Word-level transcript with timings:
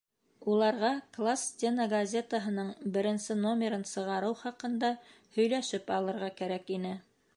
Уларға 0.51 0.87
класс 1.17 1.43
стена 1.49 1.85
газетаһының 1.91 2.71
беренсе 2.95 3.37
номерын 3.43 3.85
сығарыу 3.91 4.39
хаҡында 4.41 4.91
һөйләшеп 5.37 5.93
алырға 5.99 6.33
кәрәк 6.41 6.75
ине. 6.79 6.97